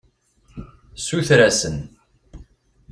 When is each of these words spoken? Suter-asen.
Suter-asen. 1.05 1.77